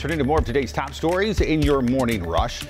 [0.00, 2.62] Turning to more of today's top stories in your morning rush.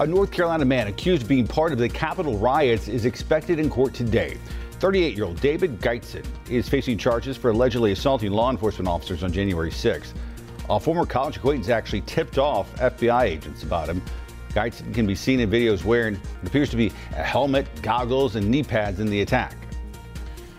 [0.00, 3.70] A North Carolina man accused of being part of the Capitol riots is expected in
[3.70, 4.36] court today.
[4.80, 9.32] 38 year old David Gietzen is facing charges for allegedly assaulting law enforcement officers on
[9.32, 10.12] January 6th.
[10.68, 14.02] A former college acquaintance actually tipped off FBI agents about him.
[14.50, 18.46] Gietzen can be seen in videos wearing what appears to be a helmet, goggles, and
[18.46, 19.56] knee pads in the attack.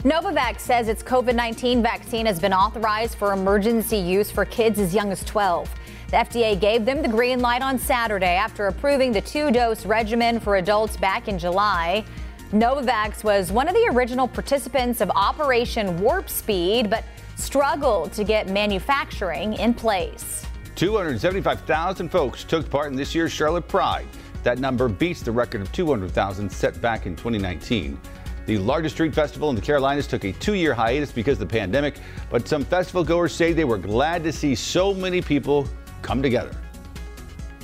[0.02, 4.92] Novavax says its COVID 19 vaccine has been authorized for emergency use for kids as
[4.92, 5.70] young as 12.
[6.16, 10.40] The FDA gave them the green light on Saturday after approving the two dose regimen
[10.40, 12.06] for adults back in July.
[12.54, 17.04] Novavax was one of the original participants of Operation Warp Speed, but
[17.36, 20.46] struggled to get manufacturing in place.
[20.76, 24.08] 275,000 folks took part in this year's Charlotte Pride.
[24.44, 28.00] That number beats the record of 200,000 set back in 2019.
[28.46, 31.54] The largest street festival in the Carolinas took a two year hiatus because of the
[31.54, 31.96] pandemic,
[32.30, 35.68] but some festival goers say they were glad to see so many people
[36.06, 36.56] come together.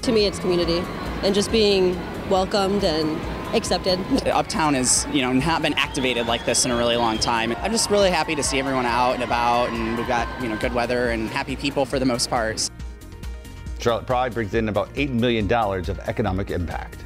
[0.01, 0.83] To me, it's community
[1.23, 1.95] and just being
[2.29, 3.21] welcomed and
[3.55, 3.99] accepted.
[4.27, 7.55] Uptown has, you know, not been activated like this in a really long time.
[7.57, 10.57] I'm just really happy to see everyone out and about, and we've got, you know,
[10.57, 12.67] good weather and happy people for the most part.
[13.79, 17.03] Charlotte Pride brings in about $8 million of economic impact.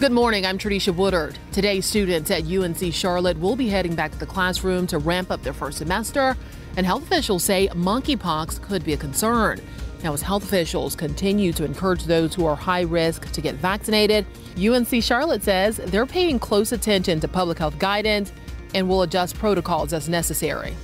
[0.00, 1.36] Good morning, I'm Tradisha Woodard.
[1.52, 5.42] Today, students at UNC Charlotte will be heading back to the classroom to ramp up
[5.42, 6.36] their first semester,
[6.76, 9.60] and health officials say monkeypox could be a concern.
[10.02, 14.26] Now, as health officials continue to encourage those who are high risk to get vaccinated,
[14.56, 18.32] UNC Charlotte says they're paying close attention to public health guidance
[18.74, 20.74] and will adjust protocols as necessary.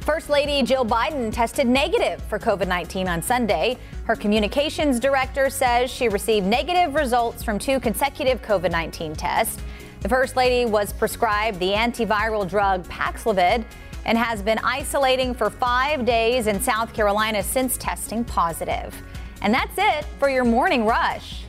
[0.00, 3.76] First Lady Jill Biden tested negative for COVID 19 on Sunday.
[4.04, 9.60] Her communications director says she received negative results from two consecutive COVID 19 tests.
[10.00, 13.64] The First Lady was prescribed the antiviral drug Paxlovid
[14.04, 18.94] and has been isolating for five days in South Carolina since testing positive.
[19.42, 21.44] And that's it for your morning rush.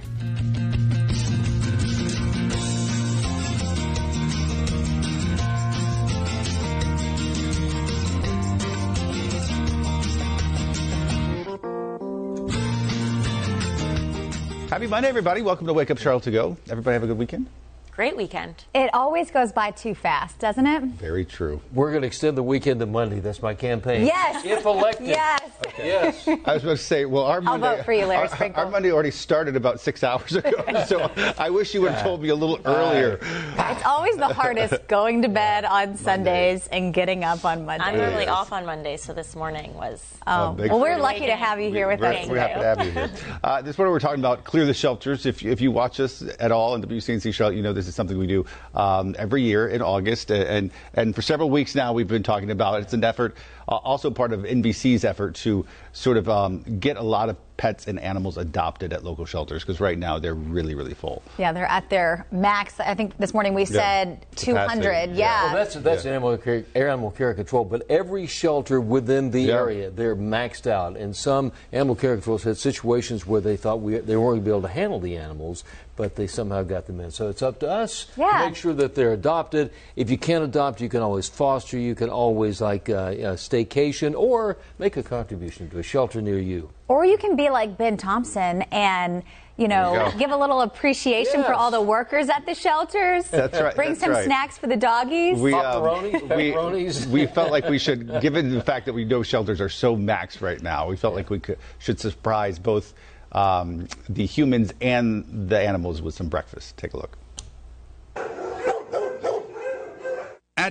[14.72, 15.42] Happy Monday, everybody.
[15.42, 16.56] Welcome to Wake Up Charlotte to Go.
[16.70, 17.48] Everybody have a good weekend?
[17.92, 18.56] Great weekend.
[18.74, 20.82] It always goes by too fast, doesn't it?
[20.82, 21.60] Very true.
[21.74, 23.20] We're going to extend the weekend to Monday.
[23.20, 24.06] That's my campaign.
[24.06, 24.46] Yes.
[24.46, 25.08] If elected.
[25.08, 25.42] Yes.
[25.68, 25.88] Okay.
[25.88, 26.26] Yes.
[26.26, 28.56] I was about to say, well, our Monday, I'll Monday, vote for you, Larry our,
[28.56, 32.22] our Monday already started about six hours ago, so I wish you would have told
[32.22, 33.20] me a little earlier.
[33.58, 37.88] It's always the hardest going to bed on Sundays and getting up on Mondays.
[37.90, 40.02] I'm normally off on Monday, so this morning was.
[40.26, 41.02] Oh, big well, we're fan.
[41.02, 43.12] lucky to have you here with we're, us we're happy to have you here.
[43.44, 45.26] Uh, this morning we're talking about clear the shelters.
[45.26, 48.18] If, if you watch us at all in WCNC Charlotte, you know this is something
[48.18, 52.24] we do um, every year in August, and and for several weeks now we've been
[52.24, 52.84] talking about it.
[52.84, 53.36] It's an effort,
[53.68, 57.86] uh, also part of NBC's effort to sort of um, get a lot of pets
[57.88, 61.22] and animals adopted at local shelters because right now they're really really full.
[61.38, 62.80] Yeah, they're at their max.
[62.80, 64.82] I think this morning we said 200.
[64.82, 65.14] Capacity.
[65.20, 65.44] Yeah.
[65.46, 69.54] Well, that's that's animal care, animal care control, but every shelter within the Yeah.
[69.58, 70.98] area they're maxed out.
[70.98, 74.46] And some animal care controls had situations where they thought we, they weren't going to
[74.46, 75.64] be able to handle the animals,
[75.96, 77.12] but they somehow got them in.
[77.12, 78.32] So it's up to us Yeah.
[78.40, 79.70] to make sure that they're adopted.
[79.96, 81.78] If you can't adopt, you can always foster.
[81.78, 86.40] You can always like uh, uh, staycation or make a contribution to a shelter near
[86.40, 86.72] you.
[86.92, 89.24] Or you can be like Ben Thompson and,
[89.56, 93.30] you know, you give a little appreciation for all the workers at the shelters.
[93.30, 94.26] That's right, Bring that's some right.
[94.26, 95.40] snacks for the doggies.
[95.40, 99.62] We, Pepperonis, we, we felt like we should, given the fact that we know shelters
[99.62, 102.94] are so maxed right now, we felt like we could, should surprise both
[103.32, 106.76] um, the humans and the animals with some breakfast.
[106.76, 107.18] Take a look.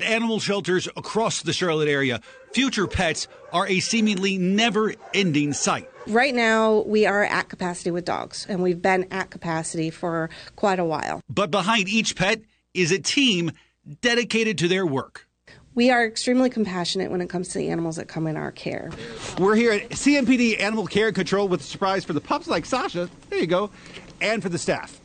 [0.00, 2.22] At animal shelters across the Charlotte area,
[2.54, 5.90] future pets are a seemingly never ending sight.
[6.06, 10.78] Right now, we are at capacity with dogs, and we've been at capacity for quite
[10.78, 11.20] a while.
[11.28, 12.40] But behind each pet
[12.72, 13.52] is a team
[14.00, 15.28] dedicated to their work.
[15.74, 18.90] We are extremely compassionate when it comes to the animals that come in our care.
[19.38, 22.64] We're here at CMPD Animal Care and Control with a surprise for the pups like
[22.64, 23.70] Sasha, there you go,
[24.22, 24.98] and for the staff.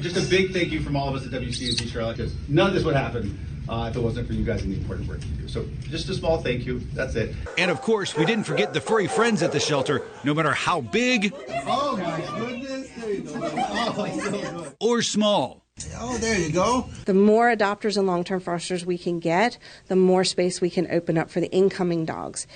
[0.00, 2.74] Just a big thank you from all of us at WCNC Charlotte because none of
[2.74, 3.38] this would happen
[3.68, 5.48] uh, if it wasn't for you guys and the important work you do.
[5.48, 6.80] So just a small thank you.
[6.94, 7.34] That's it.
[7.56, 10.80] And of course, we didn't forget the furry friends at the shelter, no matter how
[10.80, 11.32] big
[11.66, 12.90] Oh my goodness!
[12.96, 13.40] There you go.
[13.42, 15.64] Oh, so or small.
[15.98, 16.88] Oh, there you go.
[17.04, 19.58] The more adopters and long term fosters we can get,
[19.88, 22.46] the more space we can open up for the incoming dogs.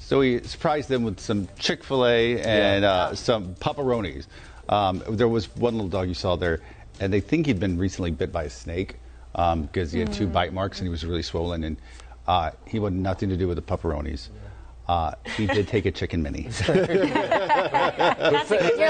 [0.00, 4.26] So we surprised them with some Chick fil A and uh, some pepperonis.
[4.68, 6.60] Um, there was one little dog you saw there,
[7.00, 8.96] and they think he'd been recently bit by a snake.
[9.32, 11.76] because he had two bite marks and he was really swollen, and
[12.26, 14.28] uh, he wanted nothing to do with the pepperonis.
[14.86, 16.42] Uh, he did take a chicken mini.
[16.68, 16.82] You're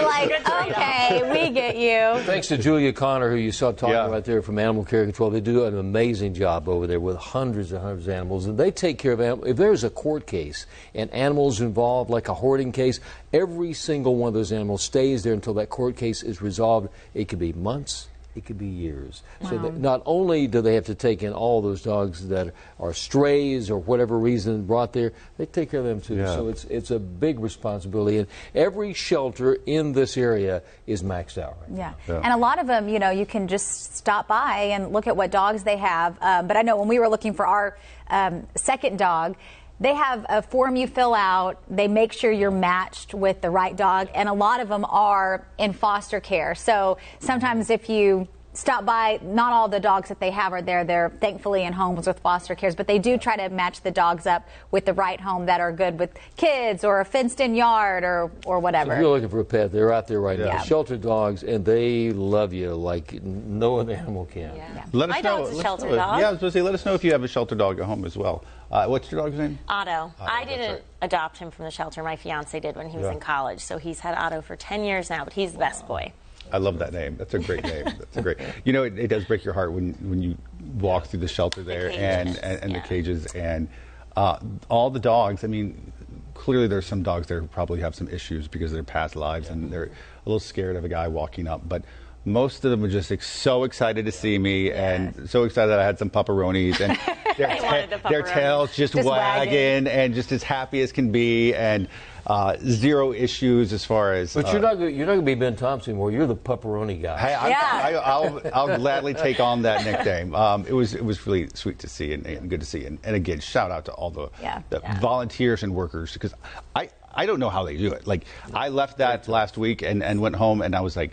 [0.03, 2.21] like, okay, we get you.
[2.25, 4.09] Thanks to Julia Connor, who you saw talking Yeah.
[4.09, 5.31] right there from Animal Care Control.
[5.31, 8.47] They do an amazing job over there with hundreds and hundreds of animals.
[8.47, 9.49] And they take care of animals.
[9.49, 12.99] If there's a court case and animals involved, like a hoarding case,
[13.33, 16.89] every single one of those animals stays there until that court case is resolved.
[17.15, 18.09] It could be months.
[18.35, 19.23] It could be years.
[19.49, 22.93] So that not only do they have to take in all those dogs that are
[22.93, 26.17] strays or whatever reason brought there, they take care of them too.
[26.17, 26.35] Yeah.
[26.35, 28.19] So it's it's a big responsibility.
[28.19, 31.59] And every shelter in this area is maxed out.
[31.63, 31.95] Right Yeah.
[32.09, 32.21] Yeah.
[32.25, 35.17] And a lot of them, you know, you can just stop by and look at
[35.17, 36.19] what dogs they have.
[36.21, 37.79] Um, but I know when we were looking for our
[38.09, 39.37] um, second dog,
[39.81, 41.63] they have a form you fill out.
[41.69, 45.47] They make sure you're matched with the right dog, and a lot of them are
[45.59, 46.55] in foster care.
[46.55, 50.85] So sometimes if you stop by, not all the dogs that they have are there.
[50.85, 54.27] They're thankfully in homes with foster cares, but they do try to match the dogs
[54.27, 58.31] up with the right home that are good with kids or a fenced-in yard or
[58.47, 58.93] or So whatever.
[58.95, 60.47] if you're looking for a pet, they're out there right now.
[60.47, 60.63] Yeah.
[60.63, 64.55] Shelter dogs, and they love you like no other animal can.
[64.93, 65.45] Let us My know.
[65.45, 65.97] dog's a shelter know.
[65.97, 66.21] dog.
[66.21, 67.79] Yeah, I was going to say, let us know if you have a shelter dog
[67.81, 68.45] at home as well.
[68.71, 69.59] Uh, what's your dog's name?
[69.69, 70.13] Otto.
[70.21, 70.83] I didn't right.
[71.03, 72.03] adopt him from the shelter.
[72.03, 73.13] My fiance did when he was Yeah.
[73.13, 73.61] in college.
[73.61, 76.13] So he's had Otto for 10 years now, but he's the best boy.
[76.53, 77.17] I love that name.
[77.17, 77.85] That's a great name.
[77.85, 78.39] That's a great.
[78.65, 80.37] You know, it, it does break your heart when when you
[80.79, 82.81] walk through the shelter there and and, and yeah.
[82.81, 83.69] the cages and
[84.17, 84.39] uh,
[84.69, 85.45] all the dogs.
[85.45, 85.93] I mean,
[86.35, 89.49] clearly there's some dogs there who probably have some issues because of their past lives
[89.49, 89.91] and they're a
[90.25, 91.85] little scared of a guy walking up, but.
[92.27, 95.79] Most of them were just like, so excited to see me, and so excited that
[95.79, 96.99] I had some pepperonis and
[97.37, 99.87] their, wanted the their tails just, Just wagging, wagging.
[99.89, 101.87] and just as happy as can be, and
[102.27, 104.35] uh, zero issues as far as.
[104.35, 106.11] But uh, you're not gonna- you're not going to be Ben Thompson anymore.
[106.11, 107.19] You're the pepperoni guy.
[107.19, 107.61] Hey, I, Yeah.
[107.63, 110.35] I, I'll, I'll gladly take on that nickname.
[110.35, 112.85] Um, it was it was really sweet to see and, and good to see.
[112.87, 114.63] And, and again, shout out to all the, Yeah.
[114.71, 116.35] the volunteers and workers because
[116.75, 118.07] I, I don't know how they do it.
[118.07, 121.13] Like I left that last week and, and went home and I was like,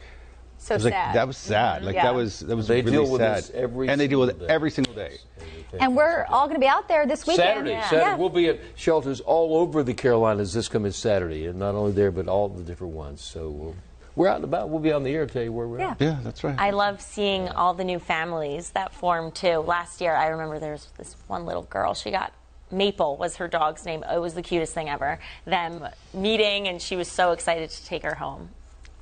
[0.63, 1.15] So I was like, sad.
[1.15, 1.77] that was sad.
[1.77, 1.85] Mm-hmm.
[1.87, 2.03] Like Yeah.
[2.03, 3.37] that was that was They really deal with sad.
[3.39, 5.17] this every and they deal with it every single day.
[5.79, 7.47] And we're all going to be out there this weekend.
[7.47, 7.83] Saturday, Yeah.
[7.89, 8.05] Saturday.
[8.05, 8.15] Yeah.
[8.15, 12.11] We'll be at shelters all over the Carolinas this coming Saturday, and not only there,
[12.11, 13.21] but all the different ones.
[13.21, 13.75] So we'll,
[14.15, 14.69] we're out and about.
[14.69, 15.91] We'll be on the air to tell you where we're Yeah.
[15.91, 16.01] at.
[16.01, 16.55] Yeah, that's right.
[16.59, 19.59] I love seeing all the new families that form too.
[19.59, 21.93] Last year, I remember there was this one little girl.
[21.95, 22.33] She got
[22.69, 24.03] Maple was her dog's name.
[24.03, 25.19] It was the cutest thing ever.
[25.45, 28.49] Them meeting, and she was so excited to take her home.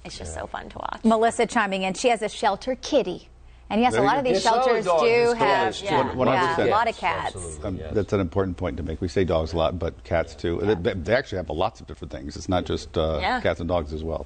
[0.06, 1.02] It's just so fun to watch.
[1.04, 1.94] Melissa chiming in.
[1.94, 3.28] She has a shelter kitty.
[3.72, 5.38] And yes, There a lot of these Yes, all the shelters dogs do is have
[5.38, 6.68] cats, yeah, One- yeah, 100%.
[6.68, 7.60] a lot of cats.
[7.64, 7.94] Um, Yes.
[7.94, 9.00] That's an important point to make.
[9.00, 10.60] We say dogs a lot, but cats too.
[10.82, 12.36] They, they actually have lots of different things.
[12.36, 13.42] It's not just uh, Yeah.
[13.42, 14.26] cats and dogs as well.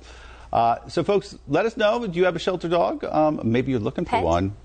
[0.53, 2.07] Uh, so, folks, let us know.
[2.07, 3.03] Do you have a shelter dog?
[3.03, 4.23] Um, maybe you're looking for Pet?
[4.23, 4.55] one.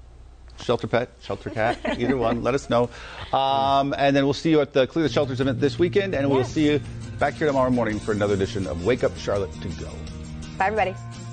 [0.62, 2.42] Shelter pet, shelter cat, either one.
[2.42, 2.90] Let us know.
[3.32, 6.28] Um, and then we'll see you at the Clear the Shelters event this weekend, and
[6.30, 6.80] we'll see you
[7.20, 9.88] back here tomorrow morning for another edition of Wake Up Charlotte to Go.
[10.58, 11.27] Bye, everybody.